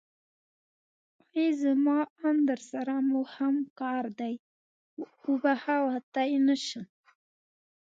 ای 1.35 1.47
زما 1.63 1.99
ام 2.27 2.37
درسره 2.49 2.95
موهم 3.11 3.55
کار 3.79 4.05
دی 4.19 4.35
خو 5.19 5.31
وبښه 5.41 5.77
وتی 5.87 6.31
نشم. 6.47 6.85